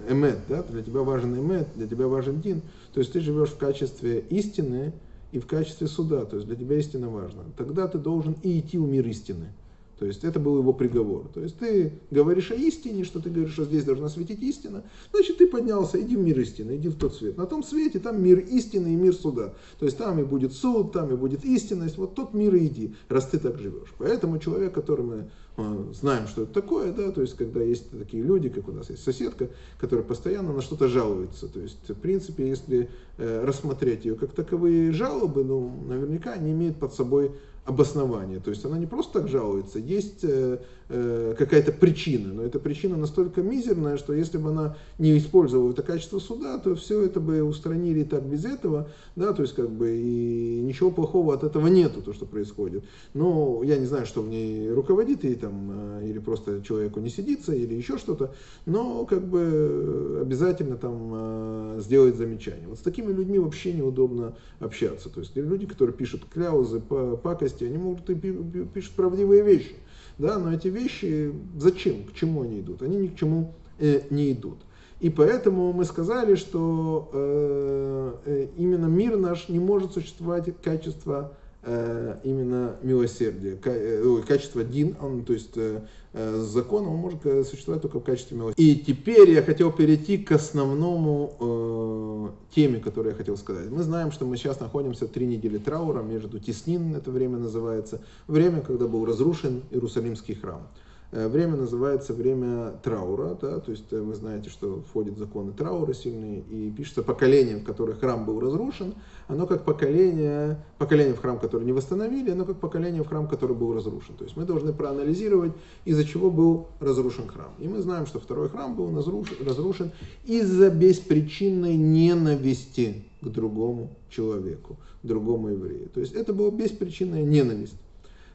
[0.08, 2.62] эмет, да, для тебя важен эмет, для тебя важен дин,
[2.94, 4.92] то есть ты живешь в качестве истины
[5.32, 7.42] и в качестве суда, то есть для тебя истина важна.
[7.58, 9.52] Тогда ты должен и идти в мир истины.
[9.98, 11.28] То есть это был его приговор.
[11.32, 15.38] То есть ты говоришь о истине, что ты говоришь, что здесь должна светить истина, значит
[15.38, 17.38] ты поднялся, иди в мир истины, иди в тот свет.
[17.38, 19.54] На том свете там мир истины и мир суда.
[19.78, 22.94] То есть там и будет суд, там и будет истинность, вот тот мир и иди,
[23.08, 23.94] раз ты так живешь.
[23.96, 28.22] Поэтому человек, который мы э, знаем, что это такое, да, то есть когда есть такие
[28.22, 29.48] люди, как у нас есть соседка,
[29.80, 31.48] которая постоянно на что-то жалуется.
[31.48, 36.76] То есть в принципе, если э, рассмотреть ее как таковые жалобы, ну, наверняка они имеют
[36.76, 37.32] под собой
[37.66, 38.40] обоснование.
[38.40, 43.42] То есть она не просто так жалуется, есть э, какая-то причина, но эта причина настолько
[43.42, 48.00] мизерная, что если бы она не использовала это качество суда, то все это бы устранили
[48.00, 52.02] и так без этого, да, то есть как бы и ничего плохого от этого нету,
[52.02, 52.84] то, что происходит.
[53.14, 57.08] Но я не знаю, что в ней руководит, и там э, или просто человеку не
[57.08, 62.68] сидится, или еще что-то, но как бы обязательно там э, сделать замечание.
[62.68, 65.08] Вот с такими людьми вообще неудобно общаться.
[65.08, 69.74] То есть люди, которые пишут кляузы, пакости, они могут и пишут правдивые вещи.
[70.18, 72.82] Да, но эти вещи зачем, к чему они идут?
[72.82, 74.58] Они ни к чему э, не идут.
[75.00, 81.36] И поэтому мы сказали, что э, э именно мир наш не может существовать качество
[81.68, 85.80] Э, именно милосердие, э, качество дин, он, то есть э,
[86.16, 88.72] закон, он может существовать только в качестве милосердия.
[88.72, 93.70] И теперь я хотел перейти к основному э, теме, которую я хотел сказать.
[93.70, 98.60] Мы знаем, что мы сейчас находимся три недели траура между Теснин, это время называется, время,
[98.60, 100.66] когда был разрушен Иерусалимский храм.
[101.12, 105.92] Э, время называется время траура, да, то есть э, вы знаете, что входят законы траура
[105.92, 108.94] сильные, и пишется поколение, в которое храм был разрушен,
[109.28, 113.54] оно как поколение, поколение в храм, который не восстановили, оно как поколение в храм, который
[113.54, 114.16] был разрушен.
[114.16, 115.52] То есть мы должны проанализировать,
[115.84, 117.52] из-за чего был разрушен храм.
[117.60, 119.92] И мы знаем, что второй храм был разрушен
[120.24, 125.88] из-за беспричинной ненависти к другому человеку, другому еврею.
[125.88, 127.76] То есть это была беспричинная ненависть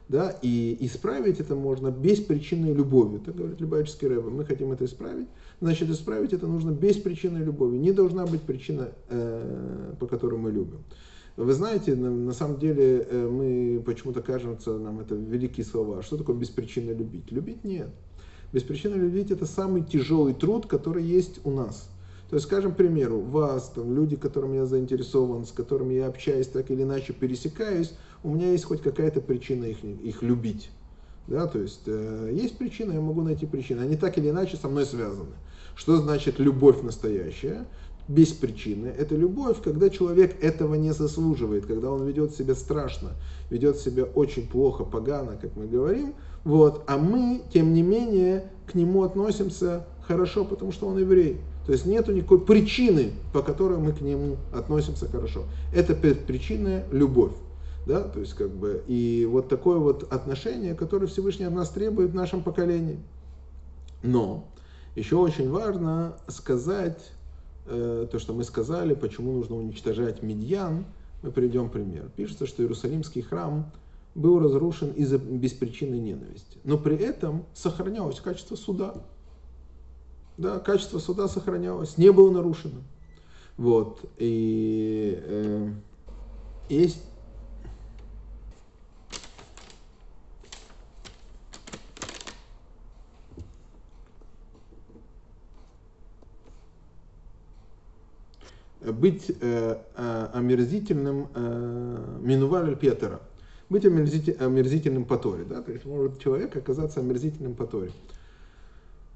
[0.08, 4.30] да, и исправить это можно без причины любовью, так говорит Любавический Рэбе.
[4.30, 5.28] Мы хотим это исправить,
[5.60, 7.78] значит, исправить это нужно без причины любови.
[7.78, 10.84] Не должна быть причина, э, по которой мы любим.
[11.36, 16.02] Вы знаете, на, на самом деле э, мы почему-то кажется, нам это великие слова.
[16.02, 17.32] Что такое без любить?
[17.32, 17.88] Любить нет.
[18.52, 21.88] Без любить это самый тяжелый труд, который есть у нас.
[22.28, 26.46] То есть, скажем, к примеру, вас, там, люди, которым я заинтересован, с которыми я общаюсь,
[26.46, 30.70] так или иначе пересекаюсь, у меня есть хоть какая-то причина их, их любить.
[31.28, 33.80] Да, то есть э, есть причина, я могу найти причины.
[33.80, 35.34] Они так или иначе со мной связаны.
[35.76, 37.66] Что значит любовь настоящая?
[38.08, 38.88] Без причины.
[38.88, 43.12] Это любовь, когда человек этого не заслуживает, когда он ведет себя страшно,
[43.50, 46.14] ведет себя очень плохо, погано, как мы говорим.
[46.44, 46.82] Вот.
[46.88, 51.40] А мы, тем не менее, к нему относимся хорошо, потому что он еврей.
[51.66, 55.44] То есть нет никакой причины, по которой мы к нему относимся хорошо.
[55.72, 57.32] Это причина любовь.
[57.86, 62.10] Да, то есть как бы, и вот такое вот отношение, которое Всевышний от нас требует
[62.10, 63.00] в нашем поколении.
[64.02, 64.48] Но
[64.94, 67.10] еще очень важно сказать
[67.66, 70.84] э, то, что мы сказали, почему нужно уничтожать медьян.
[71.22, 72.08] Мы приведем пример.
[72.16, 73.70] Пишется, что Иерусалимский храм
[74.14, 76.58] был разрушен из-за беспричинной ненависти.
[76.64, 78.94] Но при этом сохранялось качество суда.
[80.36, 82.80] Да, качество суда сохранялось, не было нарушено.
[83.56, 84.00] Вот.
[84.18, 85.72] И э,
[86.68, 87.02] есть
[98.90, 103.20] быть э, э, омерзительным э, Минуваль Петера,
[103.68, 105.44] быть омерзитель, омерзительным по Торе.
[105.44, 105.62] Да?
[105.62, 107.92] То есть может человек оказаться омерзительным по Торе.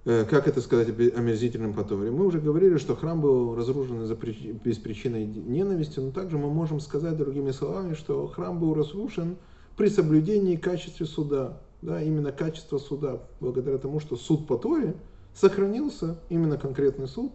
[0.04, 2.12] Как это сказать омерзительным по Торе?
[2.12, 7.16] Мы уже говорили, что храм был разрушен из-за беспричинной ненависти, но также мы можем сказать
[7.16, 9.36] другими словами, что храм был разрушен
[9.76, 11.58] при соблюдении качества суда.
[11.82, 14.94] Да, именно качество суда, благодаря тому, что суд по Торе
[15.34, 17.32] сохранился, именно конкретный суд,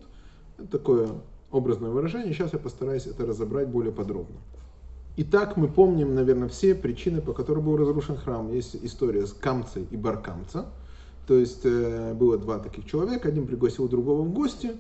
[0.72, 1.10] такое
[1.52, 2.34] образное выражение.
[2.34, 4.38] Сейчас я постараюсь это разобрать более подробно.
[5.18, 8.52] Итак, мы помним, наверное, все причины, по которым был разрушен храм.
[8.52, 10.66] Есть история с Камцей и Баркамца.
[11.28, 14.72] То есть э, было два таких человека, один пригласил другого в гости,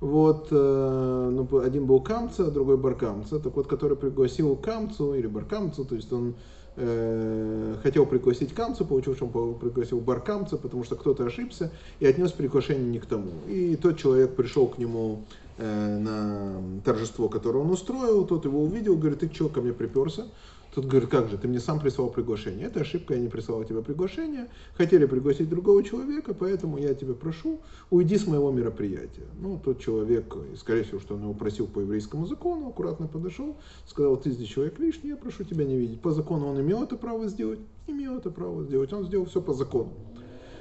[0.00, 3.40] вот, э, ну, один был Камца, другой Баркамца.
[3.40, 6.34] Так вот, который пригласил Камцу или Баркамцу, то есть он
[6.76, 12.30] э, хотел пригласить Камцу, получил, что он пригласил Баркамца, потому что кто-то ошибся и отнес
[12.30, 13.32] приглашение не к тому.
[13.48, 15.24] И тот человек пришел к нему
[15.58, 20.26] на торжество, которое он устроил, тот его увидел, говорит, ты что, ко мне приперся?
[20.74, 22.66] Тот говорит, как же, ты мне сам прислал приглашение.
[22.66, 24.48] Это ошибка, я не прислал тебе приглашение.
[24.76, 29.26] Хотели пригласить другого человека, поэтому я тебя прошу, уйди с моего мероприятия.
[29.40, 34.18] Ну, тот человек, скорее всего, что он его просил по еврейскому закону, аккуратно подошел, сказал,
[34.18, 36.00] ты здесь человек лишний, я прошу тебя не видеть.
[36.00, 39.54] По закону он имел это право сделать, имел это право сделать, он сделал все по
[39.54, 39.94] закону.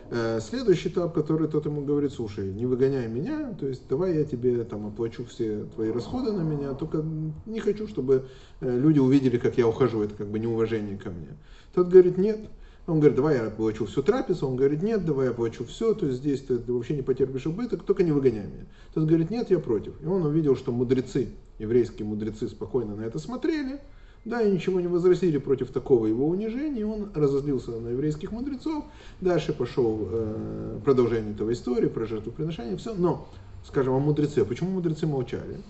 [0.09, 4.23] Э, следующий этап, который тот ему говорит, слушай, не выгоняй меня, то есть давай я
[4.23, 7.03] тебе там оплачу все твои расходы на меня, только
[7.45, 8.25] не хочу, чтобы
[8.61, 11.37] э, люди увидели, как я ухожу, это как бы неуважение ко мне.
[11.73, 12.39] Тот говорит, нет.
[12.87, 14.47] Он говорит, давай я оплачу всю трапезу.
[14.47, 17.83] Он говорит, нет, давай я оплачу все, то есть здесь ты, вообще не потерпишь убыток,
[17.83, 18.65] только не выгоняй меня.
[18.93, 20.01] Тот говорит, нет, я против.
[20.01, 21.27] И он увидел, что мудрецы,
[21.59, 23.81] еврейские мудрецы спокойно на это смотрели,
[24.27, 28.83] да, и ничего не возразили против такого его унижения, он разозлился на еврейских мудрецов,
[29.21, 32.93] дальше пошел э, продолжение этого истории про жертвоприношение, все.
[32.93, 33.29] Но,
[33.65, 35.61] скажем, о мудреце, почему мудрецы молчали?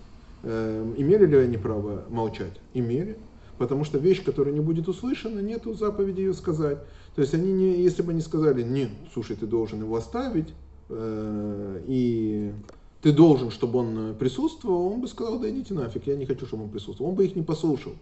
[0.42, 2.60] Э, имели ли они право молчать?
[2.74, 3.16] Имели.
[3.58, 6.78] Потому что вещь, которая не будет услышана, нету заповеди ее сказать.
[7.14, 10.54] То есть они не, если бы они сказали, нет, слушай, ты должен его оставить,
[10.88, 12.52] э, и
[13.02, 16.64] ты должен, чтобы он присутствовал, он бы сказал, да идите нафиг, я не хочу, чтобы
[16.64, 17.10] он присутствовал.
[17.10, 17.92] Он бы их не послушал,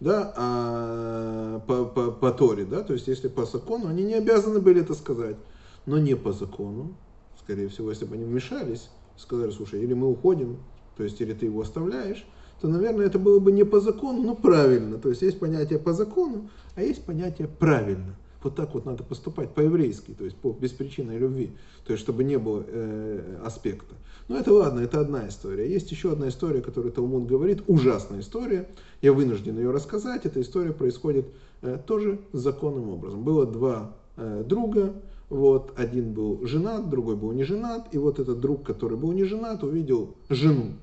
[0.00, 4.60] да, а по, по, по Торе, да, то есть если по закону, они не обязаны
[4.60, 5.36] были это сказать,
[5.84, 6.94] но не по закону,
[7.38, 10.58] скорее всего, если бы они вмешались, сказали, слушай, или мы уходим,
[10.96, 12.26] то есть или ты его оставляешь,
[12.60, 14.98] то, наверное, это было бы не по закону, но правильно.
[14.98, 18.16] То есть есть понятие по закону, а есть понятие правильно.
[18.46, 21.50] Вот так вот надо поступать по-еврейски, то есть по беспричинной любви,
[21.84, 23.96] то есть чтобы не было э, аспекта.
[24.28, 25.68] Но это ладно, это одна история.
[25.68, 28.68] Есть еще одна история, которую Талмуд говорит, ужасная история.
[29.02, 30.26] Я вынужден ее рассказать.
[30.26, 31.26] Эта история происходит
[31.62, 33.24] э, тоже законным образом.
[33.24, 34.92] Было два э, друга,
[35.28, 39.24] вот, один был женат, другой был не женат, и вот этот друг, который был не
[39.24, 40.74] женат, увидел жену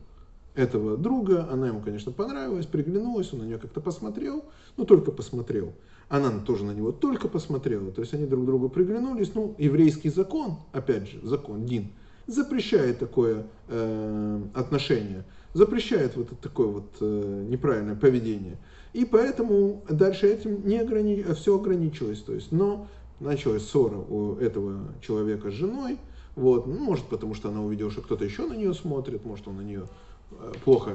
[0.54, 4.44] этого друга, она ему, конечно, понравилась, приглянулась, он на нее как-то посмотрел,
[4.76, 5.74] ну, только посмотрел.
[6.10, 10.58] Она тоже на него только посмотрела, то есть они друг другу приглянулись, ну, еврейский закон,
[10.72, 11.92] опять же, закон, Дин,
[12.28, 18.58] запрещает такое э, отношение, запрещает вот такое вот э, неправильное поведение.
[18.94, 21.24] И поэтому дальше этим не ограни...
[21.34, 22.22] все ограничилось.
[22.22, 22.88] То есть, но
[23.20, 25.98] началась ссора у этого человека с женой,
[26.36, 29.58] вот, ну, может потому что она увидела, что кто-то еще на нее смотрит, может он
[29.58, 29.88] на нее
[30.64, 30.92] плохо.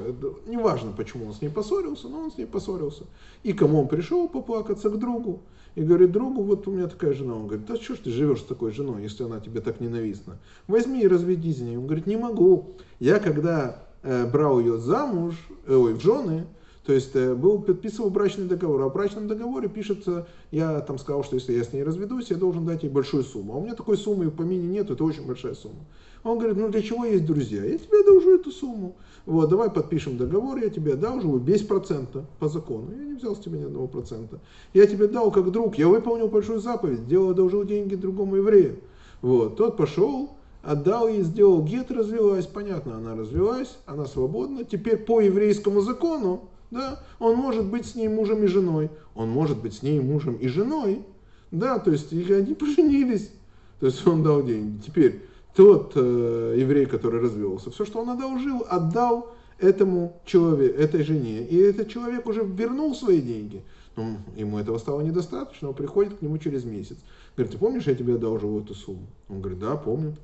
[0.47, 3.03] Неважно, почему он с ней поссорился, но он с ней поссорился.
[3.43, 5.41] И кому он пришел поплакаться к другу.
[5.75, 7.35] И говорит, другу, вот у меня такая жена.
[7.35, 10.37] Он говорит, да что ж ты живешь с такой женой, если она тебе так ненавистна?
[10.67, 11.77] Возьми и разведись с ней.
[11.77, 12.75] Он говорит, не могу.
[12.99, 15.35] Я когда э, брал ее замуж,
[15.67, 16.45] э, ой, в жены,
[16.85, 18.81] то есть э, был, подписывал брачный договор.
[18.81, 22.35] А в брачном договоре пишется, я там сказал, что если я с ней разведусь, я
[22.35, 23.53] должен дать ей большую сумму.
[23.53, 25.85] А у меня такой суммы в помине нет, это очень большая сумма.
[26.23, 27.63] Он говорит, ну для чего есть друзья?
[27.63, 28.95] Я тебе должу эту сумму.
[29.29, 32.87] Вот, давай подпишем договор, я тебе одалживаю без процента по закону.
[32.97, 34.39] Я не взял с тебя ни одного процента.
[34.73, 38.79] Я тебе дал как друг, я выполнил большую заповедь, делал, одолжил деньги другому еврею.
[39.21, 40.31] Вот, тот пошел,
[40.63, 44.63] отдал ей, сделал гет, развелась, понятно, она развелась, она свободна.
[44.63, 49.61] Теперь по еврейскому закону, да, он может быть с ней мужем и женой, он может
[49.61, 51.03] быть с ней мужем и женой,
[51.51, 53.29] да, то есть они поженились,
[53.79, 54.81] то есть он дал деньги.
[54.83, 55.21] Теперь
[55.59, 61.45] тот э, еврей, который развелся, все, что он одолжил, отдал этому человеку, этой жене.
[61.45, 63.61] И этот человек уже вернул свои деньги.
[63.97, 66.95] Но ему этого стало недостаточно, он приходит к нему через месяц.
[67.35, 69.05] Говорит, ты помнишь, я тебе одолжил эту сумму?
[69.27, 70.15] Он говорит, да, помню.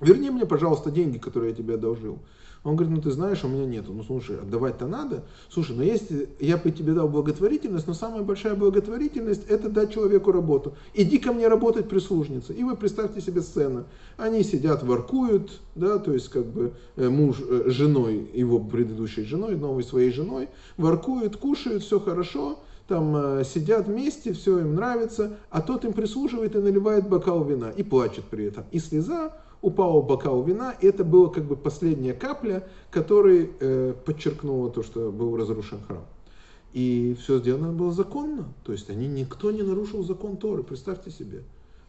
[0.00, 2.20] Верни мне, пожалуйста, деньги, которые я тебе одолжил.
[2.64, 3.92] Он говорит, ну ты знаешь, у меня нету.
[3.92, 5.24] Ну слушай, отдавать-то надо.
[5.48, 10.32] Слушай, но если я бы тебе дал благотворительность, но самая большая благотворительность это дать человеку
[10.32, 10.74] работу.
[10.94, 12.52] Иди ко мне работать прислужница.
[12.52, 13.84] И вы представьте себе сцену.
[14.16, 19.24] Они сидят, воркуют, да, то есть как бы э, муж с э, женой, его предыдущей
[19.24, 25.36] женой, новой своей женой, воркуют, кушают, все хорошо там э, сидят вместе, все им нравится,
[25.50, 28.64] а тот им прислуживает и наливает бокал вина и плачет при этом.
[28.72, 34.70] И слеза упал бокал вина, и это была как бы последняя капля, которая э, подчеркнула
[34.70, 36.04] то, что был разрушен храм.
[36.72, 41.42] И все сделано было законно, то есть они, никто не нарушил закон Торы, представьте себе.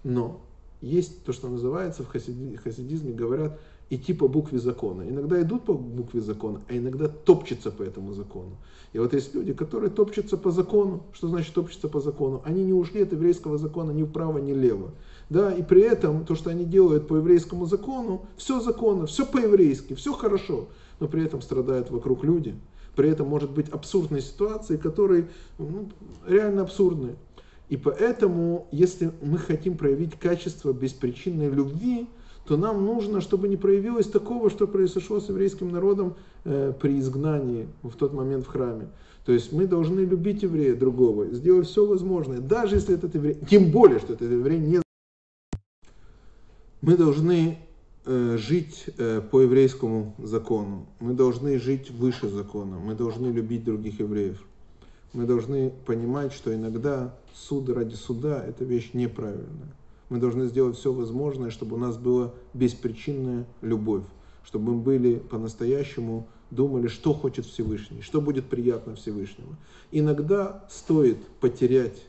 [0.03, 0.41] Но
[0.81, 5.07] есть то, что называется в хасидизме, говорят, идти по букве закона.
[5.09, 8.55] Иногда идут по букве закона, а иногда топчутся по этому закону.
[8.93, 11.03] И вот есть люди, которые топчутся по закону.
[11.11, 12.41] Что значит топчутся по закону?
[12.45, 14.91] Они не ушли от еврейского закона ни вправо, ни влево.
[15.29, 19.93] Да, и при этом то, что они делают по еврейскому закону, все законно, все по-еврейски,
[19.93, 22.55] все хорошо, но при этом страдают вокруг люди.
[22.95, 25.89] При этом может быть абсурдные ситуации, которые ну,
[26.27, 27.15] реально абсурдные.
[27.69, 32.07] И поэтому, если мы хотим проявить качество беспричинной любви,
[32.47, 36.15] то нам нужно, чтобы не проявилось такого, что произошло с еврейским народом
[36.45, 38.87] э, при изгнании в тот момент в храме.
[39.23, 43.69] То есть мы должны любить еврея другого, сделать все возможное, даже если этот еврей, тем
[43.69, 44.81] более, что этот еврей не...
[46.81, 47.57] Мы должны
[48.05, 53.99] э, жить э, по еврейскому закону, мы должны жить выше закона, мы должны любить других
[53.99, 54.41] евреев.
[55.11, 59.73] Мы должны понимать, что иногда суд ради суда– это вещь неправильная.
[60.09, 64.03] Мы должны сделать все возможное, чтобы у нас была беспричинная любовь,
[64.45, 69.55] чтобы мы были по-настоящему думали, что хочет Всевышний, что будет приятно Всевышнему.
[69.91, 72.01] Иногда стоит потерять,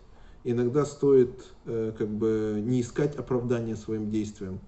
[0.44, 1.31] иногда стоит
[1.66, 4.61] э, как бы не искать оправдания своим действиям.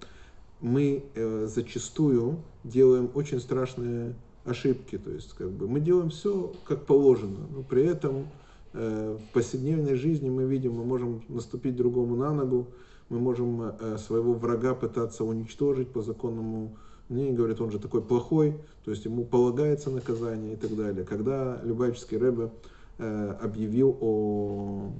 [0.61, 6.85] Мы э, зачастую делаем очень страшные ошибки, то есть как бы мы делаем все как
[6.87, 8.29] положено, но при этом
[8.73, 12.69] э, в повседневной жизни мы видим, мы можем наступить другому на ногу,
[13.09, 16.79] мы можем своего врага пытаться уничтожить по законному
[17.11, 21.05] мнению, говорят, он же такой плохой, то есть ему полагается наказание и так далее.
[21.05, 22.51] Когда Любавический Рэбе
[22.97, 24.93] объявил о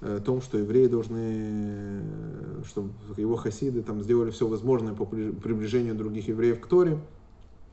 [0.00, 2.02] о том, что евреи должны,
[2.66, 6.98] чтобы его хасиды там сделали все возможное по приближению других евреев к Торе.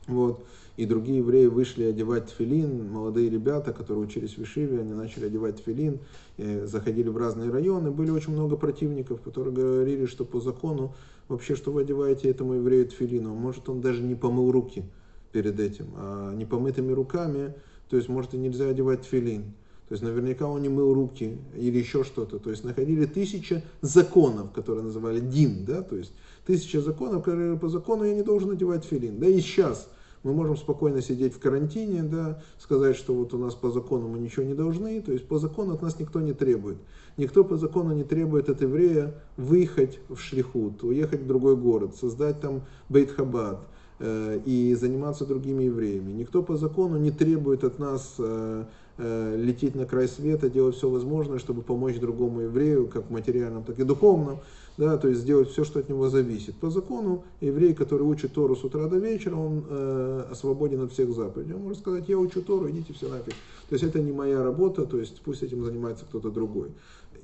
[0.06, 0.44] Вот.
[0.76, 5.62] И другие евреи вышли одевать тфилин, молодые ребята, которые учились в Ишиве, они начали одевать
[5.62, 6.00] тфилин,
[6.36, 7.90] заходили в разные районы.
[7.90, 10.94] Были очень много противников, которые говорили, что по закону
[11.28, 14.82] вообще, что вы одеваете этому еврею тфилину, может он даже не помыл руки
[15.30, 17.54] перед этим, а непомытыми руками,
[17.88, 19.44] то есть может и нельзя одевать тфилин.
[19.88, 22.38] То есть наверняка он не мыл руки или еще что-то.
[22.38, 26.12] То есть находили тысячи законов, которые называли дин, да, то есть
[26.46, 29.18] тысяча законов, которые по закону я не должен одевать филин.
[29.18, 29.88] Да и сейчас
[30.22, 34.18] мы можем спокойно сидеть в карантине, да, сказать, что вот у нас по закону мы
[34.18, 36.78] ничего не должны, то есть по закону от нас никто не требует.
[37.18, 42.40] Никто по закону не требует от еврея выехать в Шлихут, уехать в другой город, создать
[42.40, 43.60] там Бейт-Хабад
[44.00, 46.12] э, и заниматься другими евреями.
[46.12, 48.64] Никто по закону не требует от нас э,
[48.98, 53.64] э, лететь на край света, делать все возможное, чтобы помочь другому еврею, как в материальном,
[53.64, 54.38] так и духовном
[54.76, 56.56] да, то есть сделать все, что от него зависит.
[56.56, 61.14] По закону еврей, который учит Тору с утра до вечера, он э, свободен от всех
[61.14, 61.54] заповедей.
[61.54, 63.34] Он может сказать, я учу Тору, идите все нафиг.
[63.68, 66.72] То есть это не моя работа, то есть пусть этим занимается кто-то другой.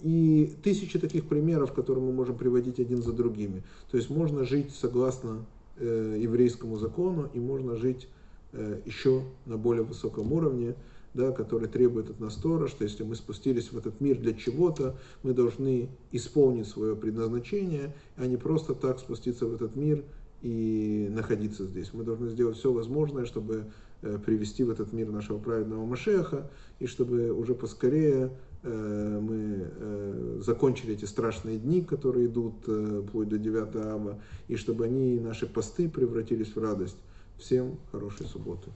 [0.03, 3.63] И тысячи таких примеров, которые мы можем приводить один за другими.
[3.91, 5.45] То есть можно жить согласно
[5.77, 8.09] э, еврейскому закону и можно жить
[8.53, 10.77] э, еще на более высоком уровне
[11.15, 14.97] да, который требует от нас Тора, что если мы спустились в этот мир для чего-то,
[15.23, 20.05] мы должны исполнить свое предназначение, а не просто так спуститься в этот мир
[20.43, 21.93] и находиться здесь.
[21.93, 23.67] Мы должны сделать все возможное, чтобы
[24.03, 28.31] э, привести в этот мир нашего праведного Машеха, и чтобы уже поскорее
[28.63, 32.55] э, мы э, закончили эти страшные дни, которые идут
[33.09, 36.97] вплоть до 9 ава, и чтобы они, наши посты, превратились в радость.
[37.37, 38.71] Всем хорошей субботы.